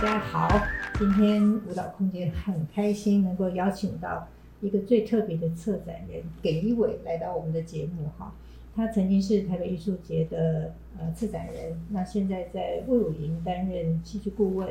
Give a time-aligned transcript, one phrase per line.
[0.00, 0.48] 大家好，
[0.96, 4.28] 今天舞蹈空间很开心能够邀请到
[4.60, 8.32] 一个最特别的策展人给一伟来到我们的节目哈。
[8.76, 14.68] 他曾经是台北艺术节的呃策展人，那现在在魏武营担任戏剧顾问，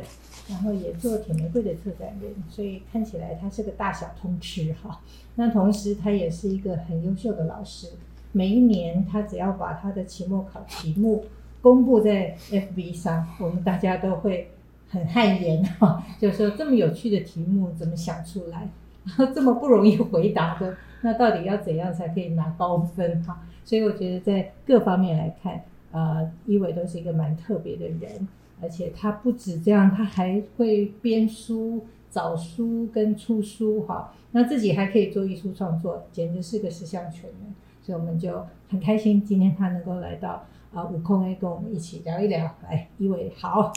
[0.47, 5.01] 然后也做铁玫瑰的策展人，所以看起来他是个大小通吃哈。
[5.35, 7.89] 那同时他也是一个很优秀的老师，
[8.31, 11.25] 每一年他只要把他的期末考题目
[11.61, 14.51] 公布在 FB 上，我们大家都会
[14.89, 18.69] 很汗颜 哈，就说这么有趣的题目怎么想出来，
[19.33, 23.43] 这么不容易回答的，那到底要怎样才可以拿高分哈？
[23.63, 28.27] 所以我觉得在各方面来看，呃，一伟都是一个蛮特别的人，
[28.61, 34.13] 而且他不止这样，他还会编书、找书跟出书哈。
[34.31, 37.53] 那自己还可以做艺术创作，简直是个十项全能。
[37.81, 42.43] 所以我们就很开心，今天他能够来到啊悟空 A 跟我们一起聊一聊。
[42.63, 43.71] 来，一伟好，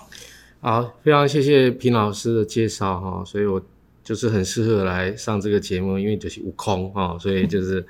[0.61, 3.25] 好，非常谢谢平老师的介绍哈。
[3.25, 3.61] 所以我
[4.05, 7.85] 就是很适合来上这个节目，因为就是悟空哈，所以就是。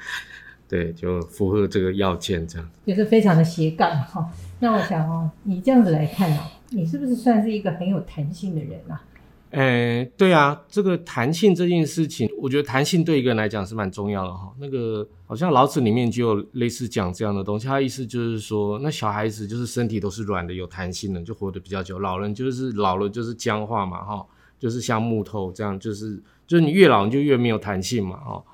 [0.70, 4.24] 对，就符合这个要件，这样就是非常的斜杠哈。
[4.60, 9.02] 那我想哦，你这样子来看哦，你是不是算是一个很有弹性的人啊？
[9.50, 14.52] 诶，对啊，这个弹性这件事情，我觉得弹性对一个人来讲是蛮重要的哈。
[14.58, 24.26] 那个好像老子里面就有类似讲这样的东西，他意思就是说，那小孩子就是身体都是软的，有弹性的，就活得比较久；老人就是老了就是僵化嘛哈，
[24.58, 28.44] 就是像木头这样，就是就是你越老你就越没有弹性嘛哈，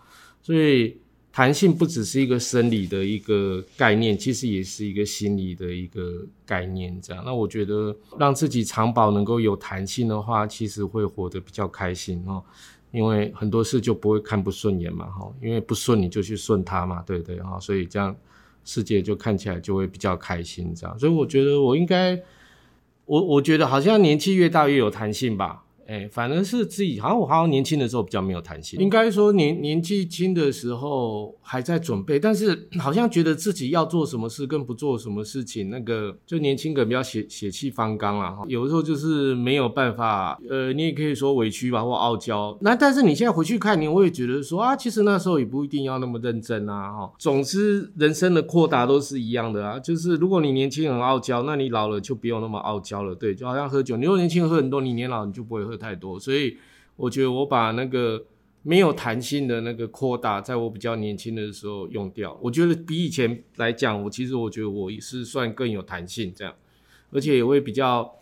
[0.43, 0.99] 所以。
[1.37, 6.99] 弹性不只是一个生理的一个概念，其实也是一个心理的一个概念。
[7.03, 12.43] 这样，那我觉得让自己长保能够有弹性的话，其实会活得比较开心哦。
[12.91, 17.39] 因为很多事就不会看不顺眼嘛，哈，因为不顺你就去顺它嘛，对不对？
[17.43, 18.17] 哈，所以这样
[18.65, 20.75] 世界就看起来就会比较开心。
[20.75, 22.19] 这样，所以我觉得我应该，
[23.05, 25.65] 我我觉得好像年纪越大越有弹性吧。
[25.87, 42.59] 哎、反正是自己，好像我好像年轻的时候比较没有弹性，应该说年年纪轻的时候还在准备，但是好像觉得自己要做什么事跟不做什么事情，那个就年轻人比较血血气方刚啦，哈，有的时候就是没有办法，呃，你也可以说委屈吧，或傲娇。
[42.61, 47.13] 那但是你现在回去看你，我也觉得说啊，其实那时候也不一定要那么认真啊，哈。
[47.19, 55.76] 总之，人生的扩大都是一样的啊，就是如果你年轻很傲娇，那你老了就不用那么傲娇了，对，就好像喝酒，你如果年轻喝很多，你年老你就不会喝。
[55.77, 56.57] 太多，所以
[56.97, 58.25] 我觉得我把那个
[58.63, 62.37] 没有弹性的那个扩大，在我比较年轻的时候用掉。
[62.43, 66.53] 我觉得比以前来讲，我其实我觉得我是算更有弹性这样，
[67.13, 68.13] 而且也会比较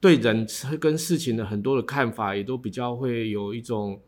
[0.00, 0.46] 对人
[0.80, 4.00] 跟事情的很多的看法，也都比较会有一种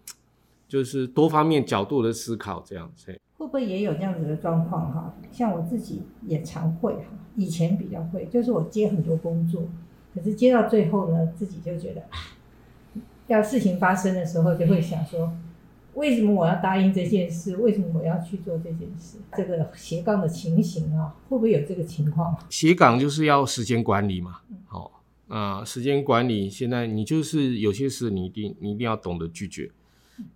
[0.67, 3.15] 就是多方面角度的思考这样子。
[3.37, 5.15] 会不会也有这样子的状况哈？
[5.31, 7.05] 像我自己也常会哈，
[7.37, 9.63] 以前比较会，就是我接很多工作，
[10.15, 12.03] 可是接到最后呢，自己就觉得。
[13.29, 15.33] 要事情发生的时候，就会想说，
[15.95, 17.57] 为什么我要答应这件事？
[17.57, 19.19] 为什么我要去做这件事？
[19.37, 22.37] 这个斜杠的情形啊，会不会有这个情况？
[22.49, 24.41] 斜杠就是要时间管理嘛。
[24.67, 29.71] 好，啊，时间管理，现在你就是有些事你一定你一定要懂得拒绝，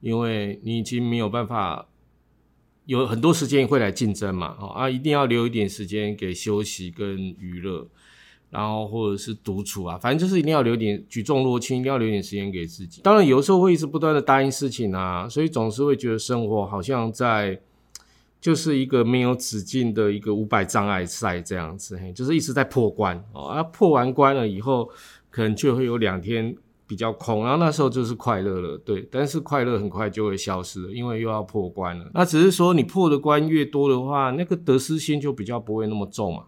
[0.01, 1.87] 因为你已经没有办法
[2.87, 4.57] 有很多时间会来竞争嘛。
[4.75, 7.87] 啊，一定要留一点时间给休息跟娱乐。
[8.51, 13.01] 然后或者是独处啊，反正就是一定要留点举重若轻，一定要留点时间给自己。
[13.03, 17.61] 当然有时候会一直不断的答应事情啊，所以总是会觉得生活好像在
[18.41, 23.45] 就是一个没有止境的一个五百障碍赛这样子，嘿，就是一直在破关哦。
[23.45, 24.89] 啊，破完关了以后，
[25.31, 26.57] 可能就会有两天
[26.87, 29.07] 比较空，然后那时候就是快乐了，对。
[29.13, 32.11] 但是快乐很快就会消失了，因为又要破关了。
[32.15, 36.45] 那只是说你破的关越多的话，那个得失心就比较不会那么重嘛。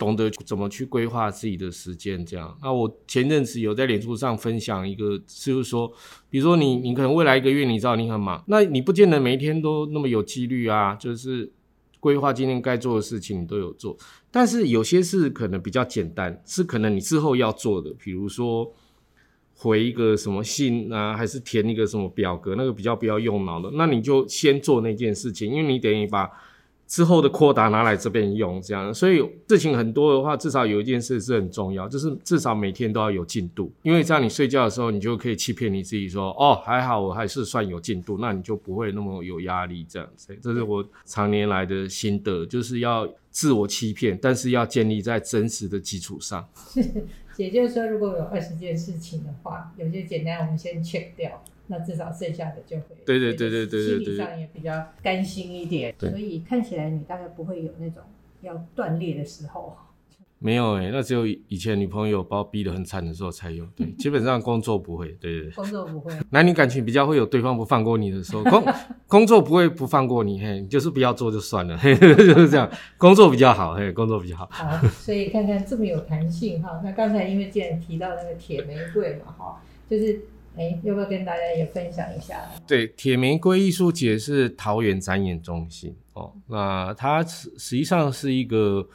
[0.00, 2.56] 懂得怎么去规划自己的时间，这样。
[2.62, 5.92] 那我前阵子有在脸书上分享一个，就是说，
[6.30, 11.52] 比如说你，你可能未来一个月你知道你很忙，那你不见得每一天都那么有纪律啊，就是
[12.00, 13.94] 规划今天该做的事情你都有做。
[14.30, 18.72] 但是有些事可能比较简单，是可能你之后要做的，比如说
[19.54, 26.30] 回一个什么信啊，还是填一个什么表格，那个比较不要用脑的，那你就先做那件事情，因为你等于把。
[26.90, 40.36] 之后的扩大拿来这边用，这样，所以事情很多的话，至少有一件事是很重要，就是至少每天都要有进度，因为这样你睡觉的时候，你就可以欺骗你自己说，哦，还好我还是算有进度，那你就不会那么有压力，这样子。
[40.42, 46.44] 这是我常年来的心得，就是要自我欺骗，但是要建立在真实的基础上。
[47.36, 51.40] 也就是说，如果有二十件事情的话，有些简单我们先切掉。
[51.70, 55.94] 那至少剩下的就会对对对对对，心理上也比较甘心一点。
[55.98, 58.02] 所以看起来你大概不会有那种
[58.42, 59.76] 要断裂的时候。
[60.42, 63.62] 没有哎、欸，那只有以前女朋友把我逼得很惨的时候才有。
[63.76, 65.08] 对， 基本上工作不会。
[65.20, 66.14] 对对对，工作不会。
[66.30, 68.64] 男女感情比较会有对方不放过你的时候，工
[69.06, 72.66] 工作不会不放过你，嘿，就是不要做就算了，嘿， 就是这样。
[72.96, 74.48] 工作比较好，嘿，工作比较好。
[74.50, 76.80] 好，所以看看这么有弹性哈。
[76.82, 80.22] 那刚才因为既然提到那个铁玫瑰嘛，哈，就是
[80.56, 82.50] 哎，要不要跟大家也分享一下？
[82.66, 88.88] 对，铁玫瑰艺术节是桃园展演中心哦，那它实际上是一个。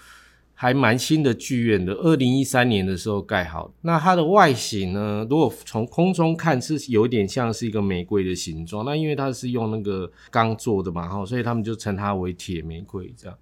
[0.57, 3.69] 还蛮新的剧院的，二零一三年的时候盖好。
[3.81, 5.27] 那它的外形呢？
[5.29, 8.85] 如果从空中看，是有点像是一个玫瑰的形状。
[8.85, 13.37] 那因为它是用那个钢做的嘛，哈，所以他们就称它为铁玫瑰这样。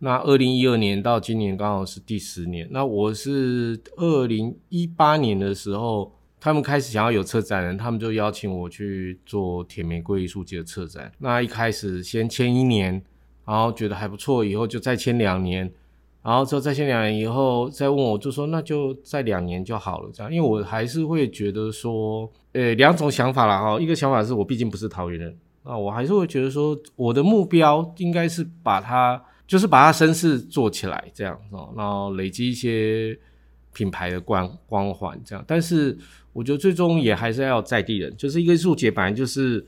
[0.00, 2.66] 那二零一二年到今年刚好是第十年。
[2.72, 11.10] 那我是二零一八年的时候，他们开始想要有策展人，他们就邀请我去做铁玫瑰艺术节的策展。
[11.18, 13.02] 那一开始先签一年，
[13.44, 15.72] 然后觉得还不错，以后就再签两年。
[16.20, 31.40] 然后之后再签两年以后再问我，就说那就再两年就好了，这样，因为我还是会觉得说，呃，两种想法啦哈，一个想法是我毕竟不是桃园人，啊，我还是会觉得说，我的目标应该是把它，就是把它声势做起来，这样，
[31.74, 33.18] 然后累积一些
[33.72, 35.42] 品牌的光光环，这样。
[35.46, 35.96] 但是
[36.38, 39.64] 我觉得最终也还是要在地人，就是一个艺术节本来就是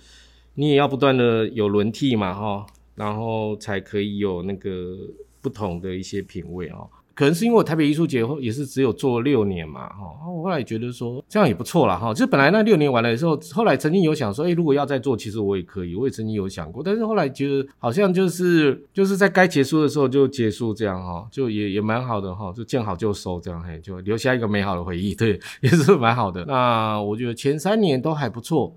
[0.55, 4.97] 你也要不断的有轮替嘛哈，然后才可以有那个。
[5.43, 6.87] 不同的一些品味哦，
[7.21, 26.47] 可能是因为我台北艺术节也是只有做六年嘛，哈，我后来觉得说这样也不错啦，哈，就本来那六年完了的时候，后来曾经有想说，诶，如果要再做，其实我也可以，我也曾经有想过，但是后来觉得好像就是就是在该结束的时候就结束这样哈，就也也蛮好的哈，就见好就收这样，嘿，就留下一个美好的回忆，对， 也是蛮好的。
[26.47, 28.75] 那我觉得前三年都还不错，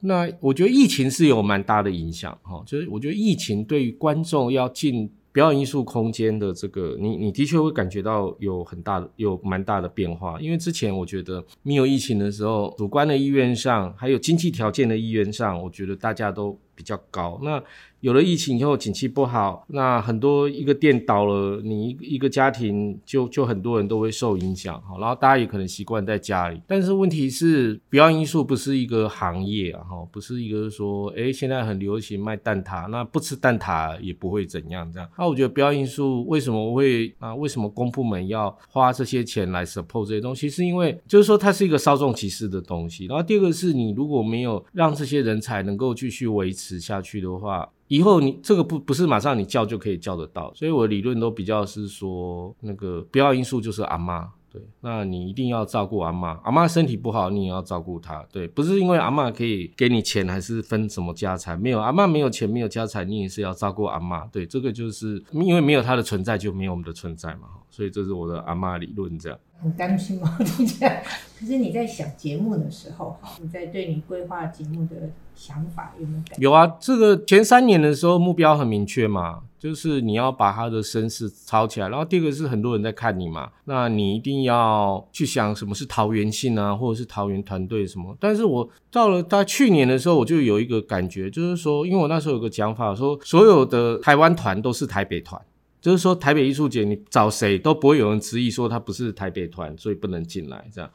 [0.00, 5.10] 那我觉得疫情是有蛮大的影响哈，就是我觉得疫情对于观众要进。
[5.32, 10.38] 表演艺术空间的这个，你你的确会感觉到有很大的、有蛮大的变化。
[10.40, 17.40] 因为之前我觉得没有疫情的时候，主观的意愿上，还有经济条件的意愿上，我觉得大家都比较高。
[17.42, 17.62] 那
[18.00, 26.60] 有了疫情以后，景气不好，那很多一个店倒了，你一一个家庭就就很多人都会受影响，哈，然后大家也可能习惯在家里。
[26.66, 35.08] 但是问题是，表演因素不是一个行业啊，哈， 不是一个说，诶，现在很流行卖蛋挞，那不吃蛋挞也不会怎样这样。
[35.16, 37.32] 那我觉得表演因素为什么会啊？
[37.36, 40.50] 为什么公部门要花这些钱来 support 这些东西？
[40.50, 43.06] 是因为就是说它是一个稍纵即逝的东西。
[43.06, 47.68] 然后第二个是你如果没有让这些人才能够继续维持持下去的话。
[47.88, 69.38] 以后你这个不不是马上你叫就可以叫得到，所以我的理论都比较是说，那个表演艺术就是阿妈，对，那你一定要照顾阿妈，阿妈身体不好你也要照顾她，对，不是因为阿妈可以给你钱还是分什么家产，没有阿妈没有钱没有家产，你也是要照顾阿妈，对，这个就是因为没有她的存在就没有我们的存在嘛，所以这是我的阿妈理论这样。
[69.62, 70.36] 很担心吗？
[70.44, 71.04] 听起来。
[71.38, 76.22] 可是你在想节目的时候，你在对你规划节目的想法有没有？
[76.38, 81.88] 有啊，这个前三年的时候目标很明确嘛，就是你要把他的声势炒起来。
[81.88, 88.16] 然后第二个是很多人在看你嘛，那你一定要去想什么是桃园性啊，或者是桃园团队什么。
[88.20, 95.40] 但是我到了大概去年的时候，我就有一个感觉，就是说，因为我那时候有个讲法，说所有的台湾团都是台北团。
[95.82, 100.88] 就是说，台北艺术节你找谁都不会有人质疑说他不是台北团，所以不能进来这样。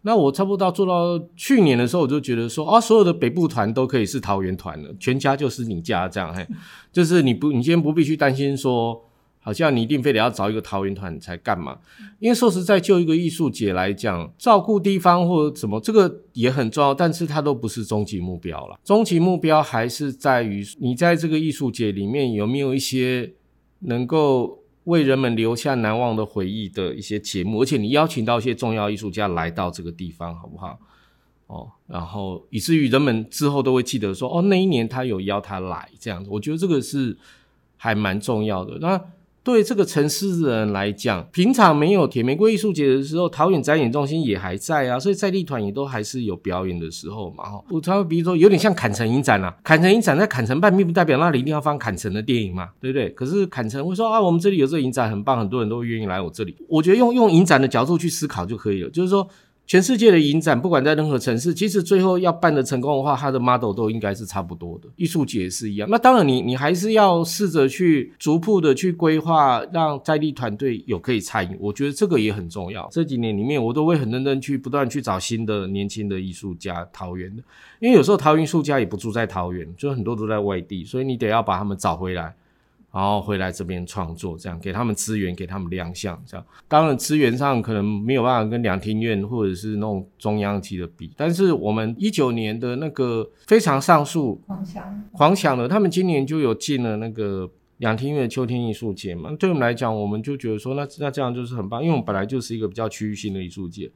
[0.00, 6.34] 那我差不多做到去年的时候，我就觉得说，啊，所有的北部团都可以是桃园团了，全家就是你家这样。
[6.34, 6.46] 嘿，
[6.90, 9.04] 就是你不，你今天不必去担心说，
[9.40, 11.76] 好像你一定非得要找一个桃园团才干嘛？
[12.18, 18.80] 因为说实在，就一个艺术节来讲，照顾地方或者什么，这个也很重要，但是它都不是终极目标了。
[18.82, 23.34] 终极目标还是在于你在这个艺术节里面有没有一些。
[23.80, 30.78] 能够为人们留下难忘的回忆的一些节目，而且你邀请到一些重要艺术家来到这个地方，好不好？
[31.46, 37.18] 哦，然后以至于人们之后都会记得说，哦，那一年他有邀他来这样子，我觉得这个是
[37.76, 38.78] 还蛮重要的。
[38.80, 39.00] 那。
[39.42, 47.44] 对这个城市的人来讲，平常没有铁玫瑰艺术节的时候，桃园展演中心也还在啊，所以在地团也都还是有表演的时候嘛。
[47.44, 53.08] 哈，我他比如说有点像坎城影展啊，坎城影展在坎城办，并不代表那里一定要放坎城的电影嘛，对不对？
[53.10, 56.56] 可是坎城会说啊，我们这里有这个影展很棒，很多人都愿意来我这里。
[56.68, 59.26] 我觉得用用影展的角度去思考就可以了，就是说。
[59.70, 64.88] 全世界的影展，不管在任何城市，其实最后要办的成功的话，它的 model 都应该是差不多的。
[64.96, 65.88] 艺术节也是一样。
[65.88, 71.56] 那当然你，你你还是要试着去逐步的去规划，让在地团队有可以参与。
[71.60, 72.88] 我觉得这个也很重要。
[72.90, 77.40] 这几年里面，我都会很认真去不断去找新的年轻的艺术家，桃园的，
[77.78, 82.34] 因为有时候桃园艺术家也不住在桃园，就很多都在外地，所以你得要把他们找回来。
[82.92, 86.44] 然后回来这边创作，这样给他们资源，给他们亮相，这样。
[86.66, 99.30] 当然资源上可能没有办法跟两厅院或者是那种中央级的比，但是我们一九年的那个非常上树，狂想，狂想的，他们今年就有进了那个两厅院秋天艺术节嘛。
[99.38, 103.90] 对我们来讲，我们就觉得说，那那这样就是很棒，因为我们本来就是一个比较区域性的艺术节。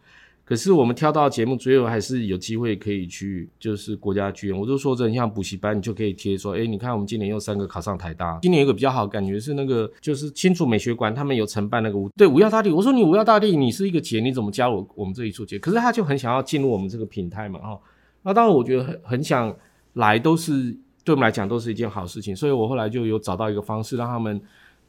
[0.44, 4.58] 可是我们挑到节目，最后还是有机会可以去，就是国家剧院。
[4.58, 8.38] 我就说这很像补习班，你就可以贴说，哎，你看我们今年有三个考上台大。
[8.42, 12.70] 今年有个比较好感觉是那个，就是新竹美学馆他们有承办那个舞，对，五耀大地。
[12.70, 15.58] 我说你五耀大地，你是一个节，你怎么加入我们这一处节？
[15.58, 17.80] 可是他就很想要进入我们这个平台嘛，哈。
[18.22, 19.56] 那当然我觉得很很想
[19.94, 22.36] 来，都是对我们来讲都是一件好事情。
[22.36, 24.38] 所以我后来就有找到一个方式让他们。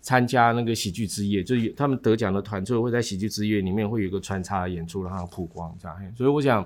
[0.06, 5.98] 参加那个喜剧之夜，就是他们得奖的团队会在喜剧之夜里面会有一个穿插演出，让它曝光这样。
[6.16, 6.64] 所以我想，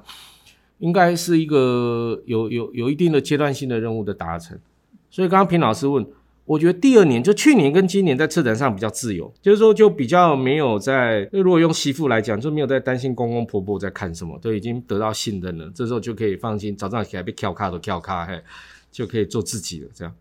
[0.80, 4.60] 应该是一个有有有一定的阶段性的任务的达成。
[5.10, 6.06] 所以刚刚平老师问，
[6.44, 18.38] 我觉得第二年就去年跟今年在策展上比较自由，就是说就比较没有在，如果用媳妇来讲，就没有在担心公公婆婆在看什么，都已经得到信任了，这时候就可以放心，早上起来被翘卡都翘卡，嘿，
[18.92, 20.14] 就可以做自己了这样。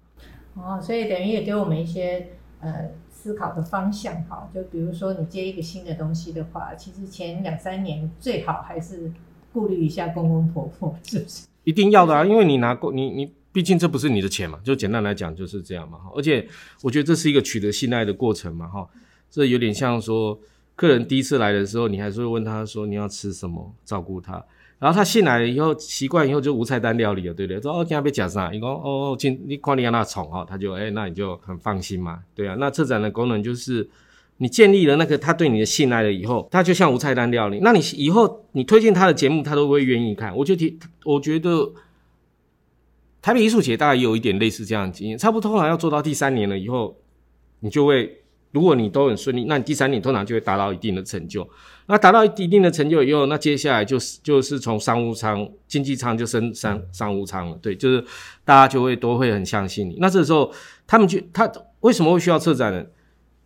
[0.54, 2.28] 哦，所以等于也给我们一些
[2.60, 2.88] 呃。
[3.28, 9.12] 思考的方向哈，就比如说你接一个新的东西的话，其实前两三年最好还是
[9.52, 11.46] 顾虑一下公公婆婆，是不是？
[11.64, 15.98] 一定要的啊，因为你拿过你你，毕竟这不是你的钱嘛，就简单来讲就是这样嘛。
[16.16, 16.48] 而且
[16.82, 18.88] 我觉得这是一个取得信赖的过程嘛哈，
[19.30, 20.40] 这有点像说
[20.74, 24.42] 客人第一次来的时候，你还是会问他说你要吃什么，照顾他。
[24.78, 27.60] 然后他进来以后，习惯以后就无菜单料理了，对不对？
[27.60, 28.48] 说哦，今天要吃啥？
[28.52, 32.54] 你说哦，进你看你让他宠哦，他就哎，那你就很放心嘛，对啊。
[32.60, 33.90] 那策展的功能就是，
[34.36, 37.58] 你建立了那个他对你的信赖了以后，他就像无菜单料理。
[37.60, 40.36] 那你以后你推荐他的节目，他都会愿意看。
[40.36, 41.72] 我就提，我觉得
[43.20, 46.96] 台北艺术节大概也有一点类似这样的经验，差不多通常要做到第三年了以后，
[47.60, 48.22] 你就会。
[48.52, 51.48] 如果你都很顺利，那你第三年通常就会达到一定的成就。
[51.86, 57.58] 那达到一定的成就以后，那接下来就是就是从商务舱、经济舱就升商商务舱了。
[57.62, 58.04] 对，就是
[58.44, 59.96] 大家就会都会很相信你。
[60.00, 60.52] 那这时候
[60.86, 61.50] 他们就他
[61.80, 62.90] 为什么会需要策展人？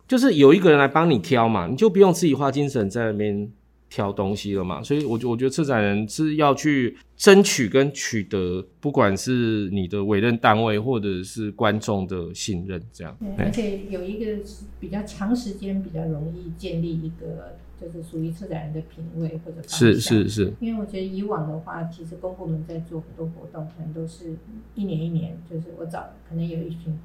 [0.07, 3.51] 就是有一个人来帮你挑嘛，你就不用自己花精神在那边。
[3.93, 13.15] 挑东西了嘛，所以我觉我觉得策展人是要去争取跟取得，不管是你的委任单位或者是观众的信任，这样。
[13.37, 14.41] 对，而且有一个
[14.79, 19.77] 比较长时间，比较容易建立一个就是属于策展人的品味或者方向。
[19.77, 20.53] 是是是。
[20.59, 24.35] 因为我觉得以往的话，其实公部门在做很多活动，可能都是
[24.73, 26.97] 一年一年，就是我找可能有一群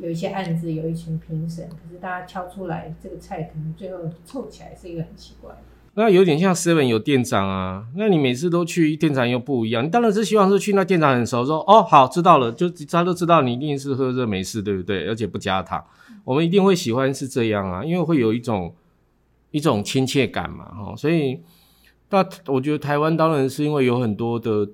[0.00, 5.52] 有一些案子，有一群评审，可是大家挑出来这个菜，可能最后凑起来是一个很奇怪。
[5.94, 15.06] 那有点像 Seven 有店长啊，那你每次都去店长又不一样，你当然是希望是去那店长很熟，说哦好知道了，就他都知道你一定是喝热美式，对不对？
[15.08, 15.84] 而且不加糖，
[16.24, 18.74] 我们一定会喜欢是这样啊，因为会有一种
[19.50, 21.40] 一种亲切感嘛，哈，所以
[22.10, 24.68] 那我觉得台湾当然是因为有很多的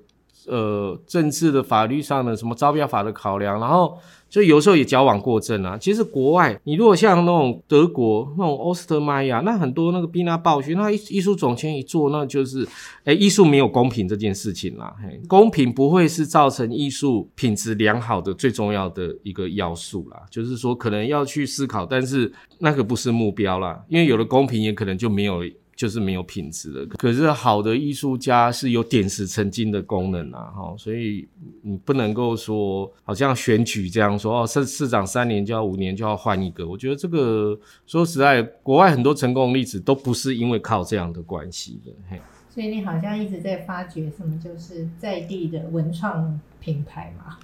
[0.46, 3.98] 呃政治的法律上的什么招标法的考量，然后。
[4.28, 5.78] 所以有时候也矫枉过正啊。
[5.78, 12.66] 其实国外，你如果像那种德国那种欧斯特迈亚，那很多那个毕纳鲍勋，那艺艺术总监一做，那就是，
[13.04, 14.94] 诶艺术没有公平这件事情啦。
[15.02, 20.22] 嘿，公平不会是造成艺术品质良好的最重要的一个要素啦。
[20.30, 25.42] 就是说，可能要去思考，但是那个不是目标啦，因为有了公平，也可能就没有。
[25.76, 31.28] 就是没有品质的，可是好的艺术家是有点石成金的功能啊，哈，所以
[31.60, 37.56] 你不能够说好像选举这样说哦，市市长三年就要五年就要换一个，我觉得这个
[37.86, 42.18] 说实在，国外很多成功的例子都不是因为靠这样的关系的，嘿。
[42.48, 47.36] 所以你好像一直在发掘什么，就是在地的文创品牌嘛，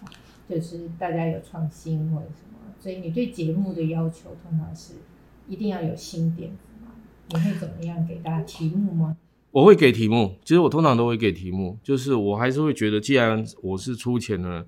[0.49, 4.95] 就是大家有创新或者什么，所以你对节目的要求通常是
[5.47, 6.51] 一定要有新点。
[7.33, 9.17] 你会怎么样给大家题目吗？
[9.51, 14.67] 我会给题目，其实我通常都会给题目，就是我还是会觉得，既然我是出钱的，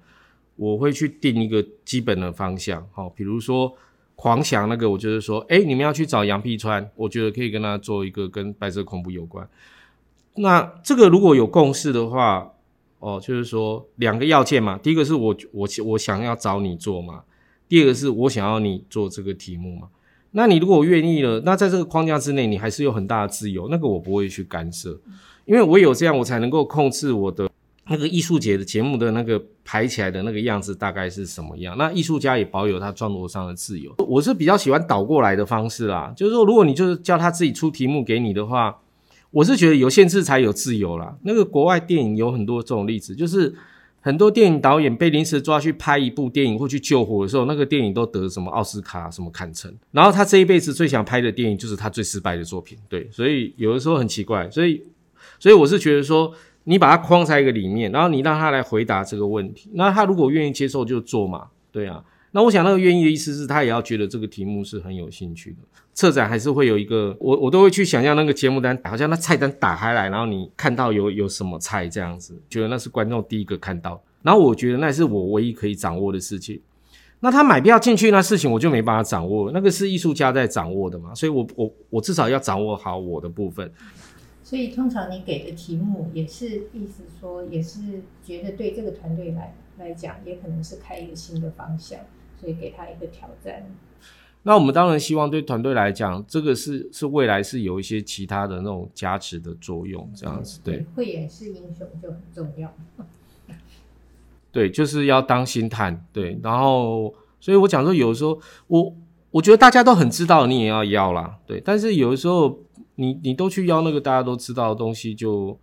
[0.56, 2.87] 我会去定一个基本的方向。
[2.92, 3.75] 好，比如说
[4.14, 9.49] 狂想那个，我就是说，哎，你们要去找杨碧川，我觉得可以跟他做一个跟白色恐怖有关。
[10.37, 12.52] 那这个如果有共识的话，
[12.99, 17.25] 哦，就是说两个要件嘛，第一个是我我我想要找你做嘛，
[17.68, 19.88] 第二个是我想要你做这个题目嘛。
[20.37, 23.69] 那你如果愿意了，那在这个框架之内，你还是有很大的自由。
[23.71, 25.00] 那个我不会去干涉，
[25.45, 27.49] 因为我有这样，我才能够控制我的
[27.88, 31.79] 那个艺术节的节目的那个排起来的那个样子大概是什么样。
[31.79, 33.95] 那艺术家也保有他创作上的自由。
[33.99, 38.76] 我是比较喜欢倒过来的方式啦，就是说，如果你就是叫他自己出题目给你的话，
[39.31, 41.17] 我是觉得有限制才有自由啦。
[41.23, 43.55] 那个国外电影有很多这种例子，就是
[44.04, 49.75] 很多电影导演被临时抓去拍一部电影或去救火的时候，那个电影都得什么奥斯卡、什么坎城。
[49.92, 52.76] 然后他这一辈子最想拍的电影就是他最失败的作品。
[52.87, 54.50] 对，所以有的时候很奇怪。
[54.50, 54.82] 所以，
[55.38, 56.30] 所以我是觉得说，
[56.64, 59.70] 你把它框在一个里面，然后你让他来回答这个问题。
[59.73, 61.46] 那他如果愿意接受，就做嘛。
[61.73, 62.04] 对啊。
[62.35, 65.59] 那我想那个愿意的意思是他也要觉得这个题目是很有兴趣的。
[65.93, 74.03] 策展还是会有一个，我我都会去想象那个节目单，好像那菜单打开来，然后你看到有有什么菜这样子，觉得那是观众第一个看到。
[74.23, 76.61] 然后我觉得那是我唯一可以掌握的事情。
[77.21, 83.71] 那他买票进去那事情我就没办法掌握，那个是艺术家在掌握的嘛，所以我我我至少要掌握好我的部分。
[84.43, 92.00] 所以通常你给的题目也是意思说，也是觉得对这个团队来来讲，也可能是开一个新的方向。
[92.44, 93.66] 所以给他一个挑战。
[94.42, 100.84] 那我们当然希望对团队来讲，这个是是未来是有一些其他的那种加持的作用，这样子对。
[100.94, 102.70] 会演示英雄就很重要。
[104.52, 106.06] 对，就是要当心探。
[106.12, 108.94] 对，然后所以我讲说，有的时候我
[109.30, 111.38] 我觉得大家都很知道，你也要要啦。
[111.46, 112.58] 对，但是有的时候
[112.96, 115.58] 你你都去要那个大家都知道的东西就，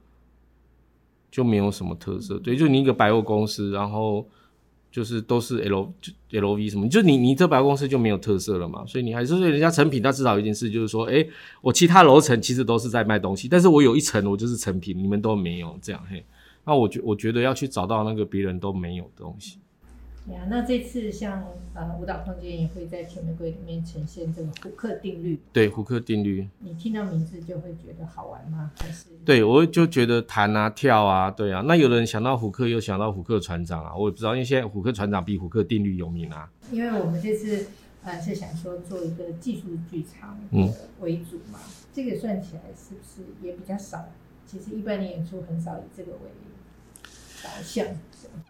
[1.29, 2.39] 就就没有什么特色。
[2.39, 4.25] 对，就你一个百货公司，然后。
[4.91, 11.25] 就是都是 L 就 LV 什么，就你你这百货公司就没有特色了嘛，所以你还是人家成品，他至少一件事就是说，哎、
[11.61, 16.23] 我其他楼层其实都是在卖东西，但是我有一层我就是成品，你们都没有这样嘿，
[16.65, 19.57] 那我觉我觉得要去找到那个别人都没有的东西。
[20.49, 25.39] 那这次像呃舞蹈空间也会在甜玫瑰里面呈现这个胡克定律。
[25.53, 26.45] 对，胡克定律。
[26.59, 28.71] 你听到名字就会觉得好玩吗？
[28.77, 29.05] 还是？
[29.23, 31.63] 对，我就觉得弹啊跳啊，对啊。
[31.65, 36.51] 那有人想到胡克，又想到胡克船长啊，我也不知道，因为现在胡克船长比胡克定律有名啊。
[36.69, 37.67] 因为我们这次
[38.03, 44.05] 呃是想说做一个技术剧场嗯为主嘛，嗯、这个算起来是不是也比较少？
[44.45, 46.19] 其实一般的演出很少以这个为
[47.41, 47.85] 导向。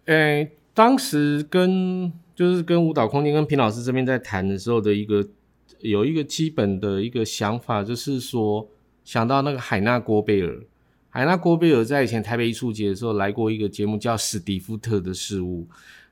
[0.06, 0.52] 诶、欸。
[0.74, 5.28] 当时跟就是跟舞蹈空间跟平老师这边在谈的时候的一个
[5.80, 8.68] 有一个基本的一个想法，就是说
[9.04, 10.60] 想到那个海纳郭贝尔，
[11.10, 15.68] 海纳郭贝尔在以前台北艺术节的时候来过一个节目叫《史蒂夫特的事物》，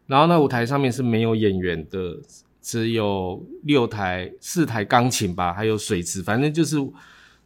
[0.07, 2.17] 然后那舞台上面是没有演员的，
[2.61, 6.77] 只有六台四台钢琴吧，还有水池，反正就是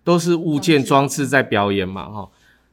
[0.03, 2.29] 都是物件装置在表演嘛，哈。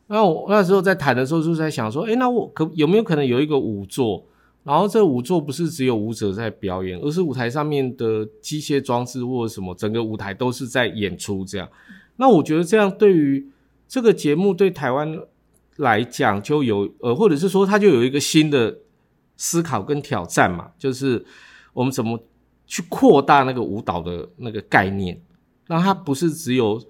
[0.07, 4.27] 那我那时候在谈的时候就在想说，诶，那我可有没有可能有一个舞作？
[4.63, 11.69] 然后这舞作不是只有舞者在表演，而是舞台上面的机械装置或者什么，整个舞台都是在演出这样。
[12.17, 13.49] 那我觉得这样对于
[13.89, 15.19] 这个节目对台湾
[15.77, 18.79] 来讲就有呃，或者是说它就有一个新的
[19.37, 21.25] 思考跟挑战嘛，就是
[21.73, 22.23] 我们怎么
[22.67, 25.19] 去扩大那个舞蹈的那个概念，
[25.67, 26.81] 让它不是只有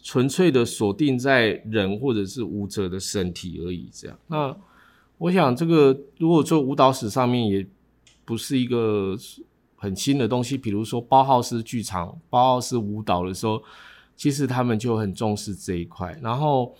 [0.00, 4.16] 纯粹的锁定在人或者是舞者的身体而已这样。
[4.28, 4.56] 那
[5.18, 7.66] 我想，这个如果做舞蹈史上面也
[8.26, 9.16] 不是一个
[9.74, 10.58] 很新的东西。
[10.58, 13.62] 比如说包浩斯剧场、包浩斯舞蹈的时候，
[14.14, 16.18] 其实他们就很重视这一块。
[16.22, 16.74] 然后，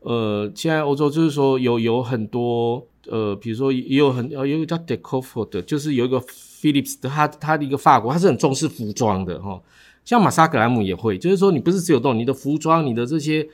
[0.00, 9.62] 呃，现在欧洲就是说有有很多呃，比如说也有很有一个叫 Decofort 的，就是有一个 Philips 的，他他的一个法国，他是很重视服装的哈。
[10.04, 13.48] 像马萨格兰姆也会，就是说你不是只有动你的服装，你的这些。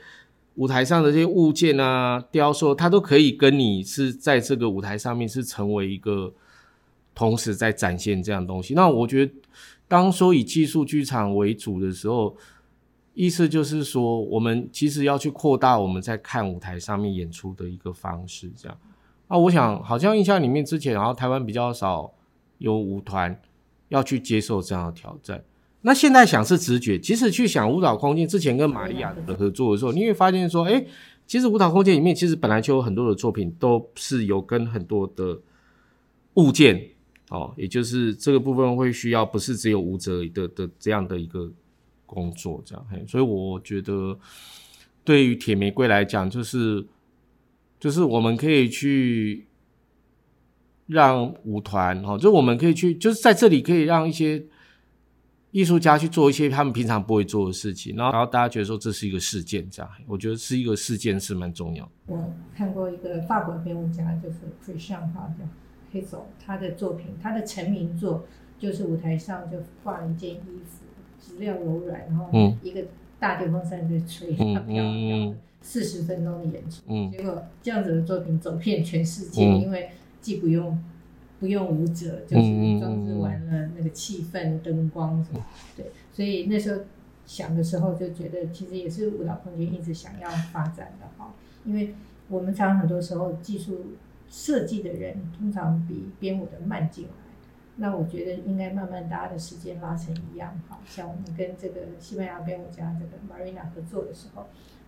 [0.57, 6.33] 舞台上的这些物件啊、雕塑，它都可以跟你是在这个舞台上面是成为一个
[7.13, 8.73] 同时在展现这样东西。
[8.73, 9.31] 那我觉得，
[9.87, 12.35] 当说以技术剧场为主的时候，
[13.13, 18.51] 意思就是说，我们其实要去扩大我们在看舞台上面演出的一个方式。
[18.57, 18.77] 这样，
[19.27, 22.11] 那我想，好像印象里面之前，然后台湾比较少
[22.57, 23.39] 有舞团
[23.89, 25.43] 要去接受这样的挑战。
[25.87, 30.85] 那现在想是直觉，其实去想舞蹈空间之前跟玛利亚的合作的时候，你会发现说，诶，
[31.25, 35.39] 其实舞蹈空间里面其实本来就有很多的作品都是有跟很多的
[36.33, 36.89] 物件
[37.29, 41.49] 哦，也就是这个部分会需要不是只有舞者的的这样的一个
[42.05, 44.19] 工作这样，嘿，所以我觉得
[45.05, 46.85] 对于铁玫瑰来讲，就是
[47.79, 49.47] 就是我们可以去
[50.87, 54.43] 让舞团哦，就我们可以去就是在这里可以让一些。
[55.57, 61.89] 艺术家去做一些他们平常不会做的事情，然后然后大家觉得说这是一个事件，这样，我觉得是一个事件是蛮重要。
[62.05, 65.43] 我看过一个法国编舞家，就是 Christian 哈叫
[65.91, 68.27] 黑手，他的作品，他的成名作
[68.59, 70.85] 就是舞台上就挂了一件衣服，
[71.19, 72.29] 质料柔软，然后
[72.61, 72.83] 一个
[73.17, 79.89] 大电风扇在吹，嗯、它飘飘四十分钟的演出，嗯、结果这样子的作品走遍全世界，嗯、因为
[80.21, 80.79] 既不用。
[81.39, 85.45] 不用舞者，就是装置完了那个气氛、灯光什么，
[85.75, 86.81] 对，所以那时候
[87.25, 91.33] 想的时候就觉得，其实也是舞蹈空间一直想要发展的哈，
[91.65, 91.93] 因为
[92.27, 93.93] 我们常常很多时候技术
[94.29, 97.11] 设计的人通常比编舞的慢进来。
[97.79, 104.47] 那我觉得应该慢慢大家的时间拉成一样，哈像我们跟这个西班牙编舞家这个 Marina 合作的时候，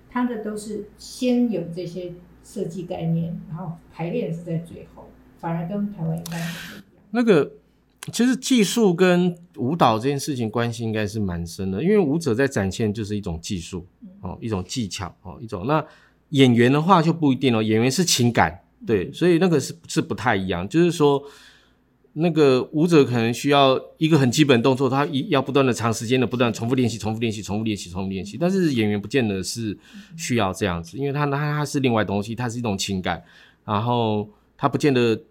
[0.09, 5.07] 他的都是先有这些设计概念，然后排练是在最后，
[5.39, 6.83] 反而跟台湾一般不一样。
[7.11, 7.51] 那个
[8.11, 13.85] 其实技术跟舞蹈这件事情关系应该是蛮深的，因为舞者在展现就是一种技术
[14.21, 15.83] 哦，一种技巧哦，一种那
[16.29, 21.23] 演员的话就不一定哦，演员是情感，对，所以那个是是不太一样，就是说。
[22.13, 28.35] 那个舞者可能需要一个很基本动作，他一要不断的长时间的不断重复练习，重复练习，重复练习，重复练习。
[28.35, 29.77] 但是演员不见得是
[30.17, 33.23] 需要这样子，因为他他他是另外东西，他是一种情感，
[33.63, 35.21] 然后他不见得，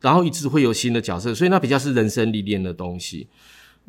[0.00, 3.26] 然后一直会有新的角色，所以那比较是人生历练的东西。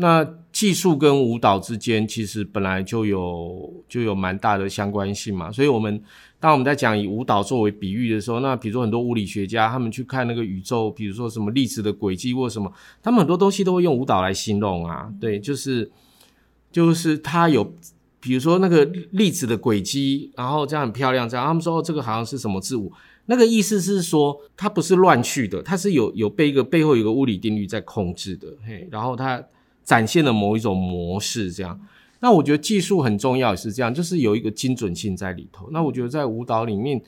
[0.02, 6.02] 那技术跟舞蹈之间其实本来就有就有蛮大的相关性嘛，所以我们
[6.40, 12.72] 当我们在讲以舞蹈作为比喻的时候，那比如说很多物理学家他们去看那个宇宙，比如说什么粒子的轨迹或什么，
[13.04, 15.92] 他们很多东西都会用舞蹈来形容啊，对，就是
[16.72, 17.74] 就是它有
[18.22, 22.90] 比如说那个粒子的轨迹，然后这样很漂亮，这样他们说这个好像是什么之舞，
[23.30, 29.42] 那个意思是说它不是乱去的，它是有有被一个背后有个物理定律在控制的，嘿，然后它。
[29.86, 31.82] 展现了某一种模式，这样。
[32.20, 35.68] 那我觉得技术很重要，也是这样，就是有一个精准性在里头。
[35.72, 37.02] 那我觉得在舞蹈里面，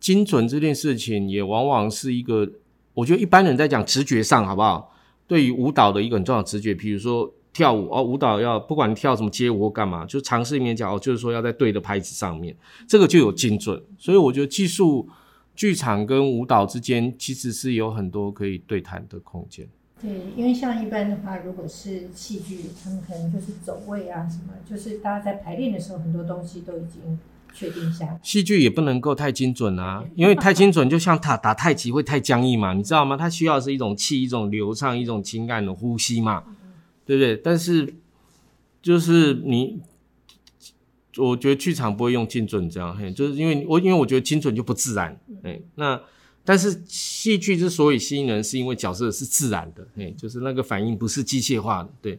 [0.00, 2.50] 精准这件事情也往往是一个，
[2.92, 4.92] 我觉得一般人在讲直觉上，好不好？
[5.28, 12.56] 对于舞蹈的一个很重要的直觉，比如说跳舞哦，舞蹈要不管跳什么街舞或干嘛，就尝试里面讲哦，就是说要在对的拍子上面，
[12.88, 13.80] 这个就有精准。
[13.96, 15.08] 所以我觉得技术
[15.54, 19.66] 剧场跟舞蹈之间其实是有很多可以对谈的空间。
[20.02, 27.18] 对，因为像一般的话，如果是戏剧，他们可能就是走位啊什么，就是大家在排练的时候，很多东西都已经
[27.54, 28.20] 确定下来。
[28.22, 33.16] 戏剧也不能够太精准啊，因为太精准就像打打太极会太僵硬嘛，你知道吗？
[33.16, 36.56] 它需要的是一种气、一种流畅、一种情感的呼吸嘛，嗯、
[37.06, 37.36] 对不对？
[37.36, 37.94] 但是
[38.82, 39.80] 就是你，
[41.16, 46.00] 我觉得剧场不会用精准这样，嘿，就是因为我因为我觉得精准就不自然，哎，那。
[46.46, 52.18] 但是戏剧之所以吸引人，是因为角色是自然的，哎，就是那个反应不是机械化的，对。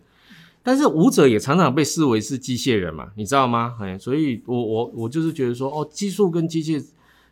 [0.63, 3.77] 但是舞者也常常被视为是机械人嘛，你知道吗？
[3.79, 6.83] 哎，所以我我我就是觉得说，哦，技术跟机械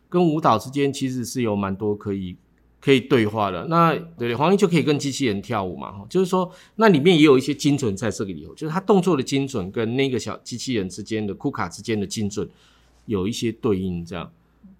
[0.08, 2.36] 跟舞蹈之间其实是有蛮多可以
[2.80, 3.66] 可以对话的。
[3.66, 12.48] 那对，黄英就可以跟机器人跳舞嘛，就是说那里面也有一些精准在这个里头，就是他动作的精准跟那个小机器人之间的库卡之间的精准
[13.06, 14.30] 有一些对应，这样。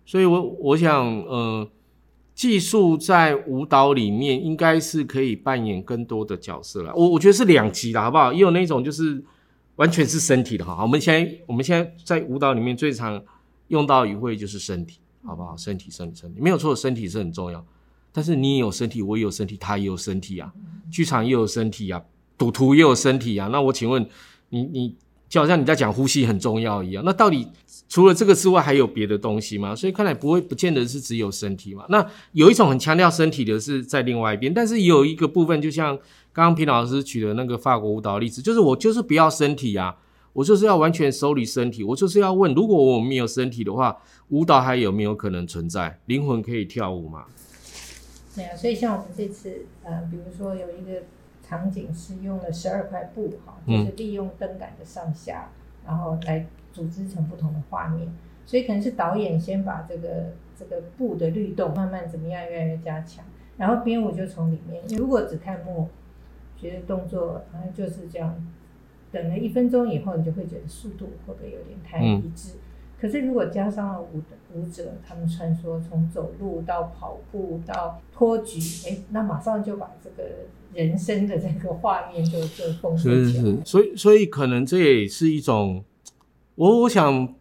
[0.05, 1.69] 所以我我想，呃。
[2.35, 6.93] 技术在舞蹈里面应该是可以扮演更多的角色了。
[6.97, 8.33] 我我觉得是两极的，好不好？
[8.33, 9.23] 也有那种就是
[9.77, 10.83] 完全是身体的哈。
[10.83, 13.23] 我们现在我们现在在舞蹈里面最常
[13.69, 15.57] 用到语汇就是身体，好不好？
[15.57, 17.65] 身体，身体，身体，没有错，身体是很重要。
[18.11, 20.53] 但是你也有身体，我也有身体，他也有身体啊。
[20.91, 22.03] 剧场也有身体啊，
[22.37, 23.47] 赌徒也有身体啊。
[23.53, 24.05] 那我请问
[24.49, 24.97] 你，你
[25.35, 27.49] 就好像你在讲呼吸很重要一样，那到底？
[27.89, 29.75] 除了这个之外，还有别的东西吗？
[29.75, 31.85] 所以看来不会，不见得是只有身体嘛。
[31.89, 35.97] 那有一种很强调身体的是在另外一边，但是有一个部分，就像
[36.33, 39.97] 刚刚平老师举的那个法国舞蹈例子，就是我就是不要身体啊，
[40.35, 43.97] 我就是要完全收离身体，我就是要问，如果我没有身体的话，
[44.29, 45.99] 舞蹈还有没有可能存在？
[46.07, 47.25] 灵魂可以跳舞吗？
[48.37, 51.03] 对啊，所以像我们这次，呃，比如说有一个
[51.59, 55.49] 场景是用了十二块布，哈，就是利用灯杆的上下，
[55.85, 56.47] 嗯、然后来。
[56.75, 58.09] 组织成不同的画面，
[58.45, 63.25] 所以可能是导演先把这个这个布的律动慢慢怎么样越来越加强，
[63.57, 64.83] 然后编舞就从里面。
[64.99, 65.89] 如果只看幕，
[66.57, 68.35] 觉得动作好像就是这样，
[69.13, 72.55] 等了一分钟以后，你就会觉得速度会不会有点太一致？
[72.55, 72.61] 嗯、
[73.05, 74.23] 可是如果加上了舞
[74.55, 80.31] 舞者，他们穿梭从走路到跑步到托举，哎，那马上就把这个
[80.73, 83.15] 人生的这个画面就就丰富起来。
[83.15, 85.85] 是是，所以所以可能这也是一种。
[86.55, 87.35] 我我想，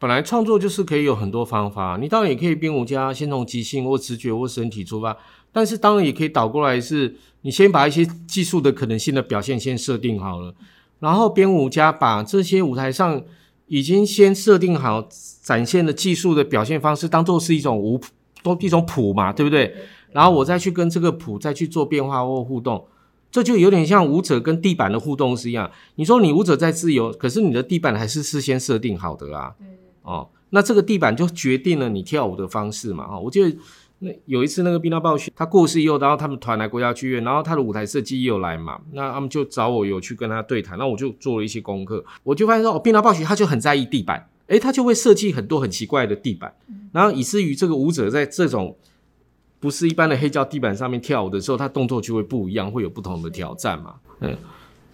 [0.00, 1.96] 本来创作就是可以有很多方法。
[2.00, 5.16] 你当然也可以编舞家先从即兴或直觉或身体出发，
[5.52, 10.52] 但是当然也可以倒过来，是你先把一些技术的可能性的表现先设定好了，
[10.98, 13.22] 然后编舞家把这些舞台上
[13.66, 15.08] 已经先设定好
[15.42, 18.08] 展现的技术的表现方式当做是一种舞谱，
[18.42, 19.74] 都一种谱嘛，对不对？
[20.12, 22.86] 然后我再去跟这个谱再去做变化或互动。
[23.30, 25.70] 这就有点像舞者跟地板的互动是一样。
[25.96, 29.52] 你说你舞者在自由，可是你的地板还是事先设定好的啊。
[30.02, 33.06] 哦，那这个地板就决定了你跳舞的方式嘛。
[33.10, 33.54] 哦，我觉得
[33.98, 38.80] 那有一次那个冰刀暴雪他过世以后，然后他们团来国家剧院，然后他的舞台设计也有来嘛。
[38.92, 46.54] 那他们就找我有去跟他对谈，那我就做了一些功课，我就发现说，哦，冰刀暴雪他就很在意地板，诶，他就会设计很多很奇怪的地板，
[46.92, 48.76] 然后以至于这个舞者在这种。
[49.58, 53.94] 不是一般的黑胶地板上面跳舞的时候，他动作就会不一样，会有不同的挑战嘛。
[54.20, 54.36] 嗯，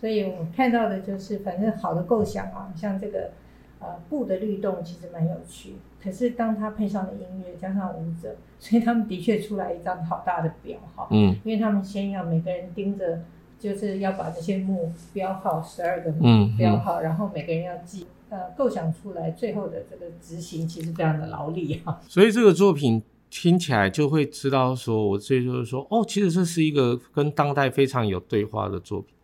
[0.01, 3.33] 所以我看到的就是，反正好的构想啊，像这个
[3.81, 5.75] 呃布的律动其实蛮有趣。
[6.03, 11.07] 可是当他配上了音乐，加上舞者， 所以他们的确出来一张好大的表哈。
[11.11, 13.21] 嗯，因为他们先要每个人盯着，
[13.59, 18.07] 就是要把这些幕标号十二个幕标号，嗯嗯、然后每个人要记。
[18.31, 22.01] 呃，构想出来，最后的这个执行其实非常的劳力哈。
[22.09, 29.15] 所以这个作品听起来就会知道说，我这就是说，哦，其实这是一个跟当代非常有对话的作品，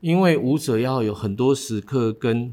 [0.00, 2.52] 因为舞者要有很多时刻跟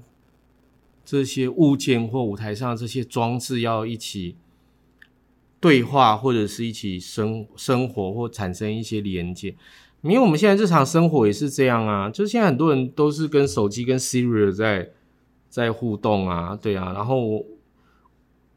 [1.11, 4.35] 这些物件或舞台上这些装置要一起
[5.59, 9.55] 对话，或者是一起生生活或产生一些连接。
[10.03, 14.91] 因为我们现在日常生活也是这样啊，就是现在很多人都是跟手机跟 Siri 在。
[15.51, 17.45] 在互动啊，对啊，然后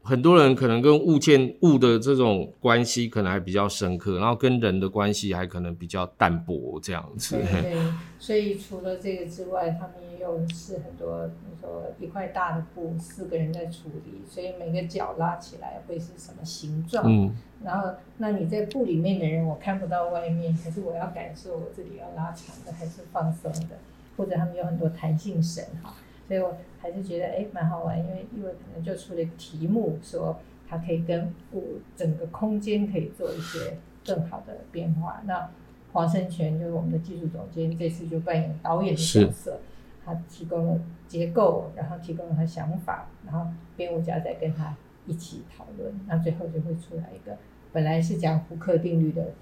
[0.05, 7.35] 很多人可能跟物件物的这种关系可能还比较深刻，然后跟人的关系还可能比较淡薄这样子。
[7.37, 17.03] 对，对， 所以除了这个之外，他们也有是很多，比如说一块大的布，四个人在处理，所以每个脚拉起来会是什么形状？
[17.07, 23.79] 嗯，然后那你在布里面的人，我看不到外面，可是我要感受我这里要拉长的还是放松的，
[24.15, 25.93] 或者他们有很多弹性绳哈。
[26.27, 35.21] 所以我还是觉得哎，蛮好玩，因为因为可能就出了一个题目，说它可以跟舞整个空间可以做一些更好的变化。
[35.25, 35.49] 那
[35.93, 39.59] 黄生全就是我们的技术总监，这次就扮演导演的角色，
[40.03, 47.37] 他提供了结构，然后提供了他想法，然后编舞家再跟他一起讨论，那最后就会出来一个
[47.71, 49.33] 本来是讲胡克定律的，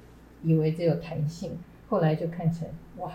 [0.41, 2.67] 以为只有弹性，后来就看成
[2.97, 3.13] 哇。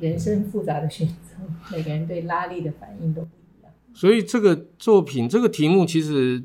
[0.00, 1.36] 人生复杂的选择，
[1.70, 3.72] 每个人对拉力的反应都不一样。
[3.92, 6.42] 所以这个作品，这个题目，其实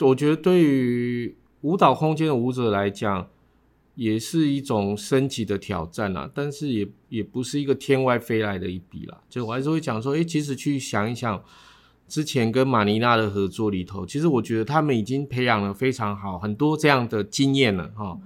[0.00, 3.28] 我觉得对于舞蹈空间的舞者来讲，
[3.94, 6.30] 也是一种升级的挑战啊。
[6.34, 9.20] 但是也也不是一个天外飞来的一笔啦。
[9.28, 11.42] 就我还是会讲说，哎、其实去想一想，
[12.08, 18.18] 之前跟马尼娜的合作里头，其实我觉得他们已经培养了非常好很多这样的经验了哈。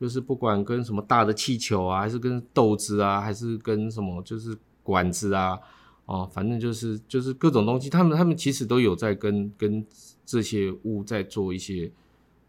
[0.00, 5.58] 就是不管跟什么大的气球啊，还是跟豆子啊，还是跟什么就是管子啊，
[6.06, 9.84] 哦，反正就是就是各种东西，他们他们其实都有在跟跟
[10.24, 11.90] 这些物在做一些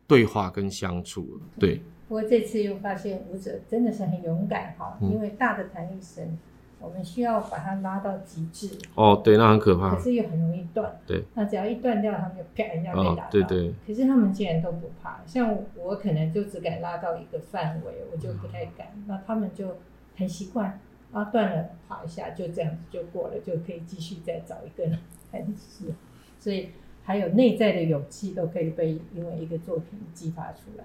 [0.08, 1.82] 对话跟相处，对。
[2.08, 6.38] 不过这次又发现舞者真的是很勇敢哈，因为大的弹力绳。
[6.80, 11.00] 我们需要把它拉到极致哦，对，那很可怕，可是又很容易断。
[11.08, 13.24] 对，那只要一断掉，他们就啪，一下被打到。
[13.24, 13.74] 哦、对对。
[13.88, 18.88] 可是他们竟然都不怕，像我可能就只敢拉到一个范围，我就不太敢。
[18.96, 19.78] 嗯、那他们就
[20.16, 20.80] 很习惯，
[21.12, 25.00] 啊，断了，跑一下，就这样子就过了，就可以继续再找一个人
[25.32, 25.94] 弹试。
[26.38, 26.70] 所以
[27.06, 30.84] 还有内在的勇气都可以被因为一个作品激发出来。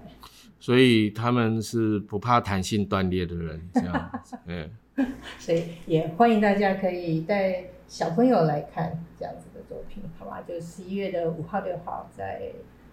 [0.59, 4.69] 所以他们是不怕弹性断裂的人，这样子，嗯。
[5.39, 10.43] 所以也欢迎大家可以带小朋友来看这样子的作品，好吧？
[10.45, 12.51] 就十一月的五号六号在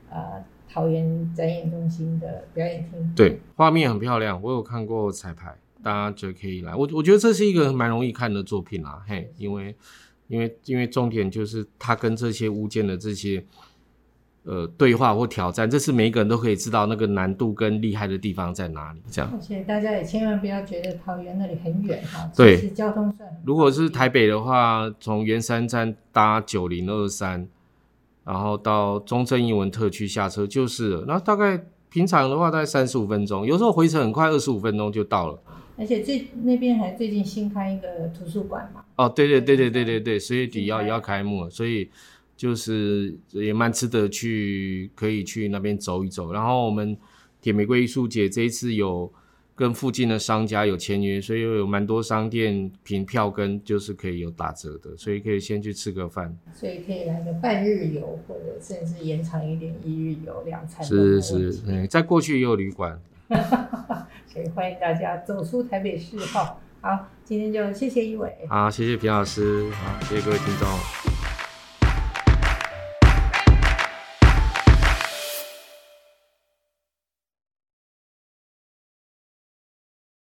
[0.09, 3.13] 呃桃园展演中心的表演厅。
[3.17, 6.75] 对，画面很漂亮，我有看过彩排，大家就可以来。
[6.75, 9.75] 我我觉得这是一个蛮容易看的作品啦，嘿，因为
[10.29, 13.45] 因为因为重点就是他跟这些物件的这些。
[14.45, 19.03] 呃，对话或挑战，这是每一个人都可以知道那个难度跟厉害的地方在哪里。
[19.11, 22.31] 这样，而且大家也千万不要觉得桃园那里很远哈。
[22.35, 23.29] 对，其实交通算。
[23.45, 27.47] 如果是台北的话，从圆山站搭九零二三，
[28.25, 31.05] 然后到中正英文特区下车就是了。
[31.07, 35.39] 那大概平常的话，大概三十五分钟，有时候回程很快，二十五分钟就到了。
[35.79, 38.85] 而且最那边还最近新开一个图书馆嘛。
[38.97, 41.89] 哦，对对对对对对对，十月底要要开幕了，所以。
[42.39, 46.33] 就是也蛮值得去，可以去那边走一走。
[46.33, 46.97] 然后我们
[47.41, 49.13] 铁玫瑰艺术节这一次有
[49.57, 56.39] 跟附近的商家有签约，所以又有蛮多商店凭票根就是可以有打折的，所以可以先去吃个饭。
[56.55, 60.87] 所以可以来个半日游，或者甚至延长一点一日游两餐。
[60.87, 63.01] 是是是，嗯，在过去也有旅馆。
[63.29, 66.57] 哈 所以欢迎大家走出台北市哈。
[66.81, 68.33] 好，今天就谢谢一伟。
[68.49, 69.71] 好，谢谢皮老师。
[69.73, 71.18] 好，谢谢各位听众。